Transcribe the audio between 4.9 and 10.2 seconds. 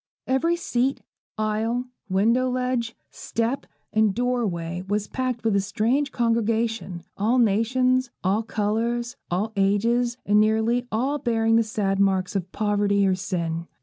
packed with a strange congregation; all nations, all colours, all ages,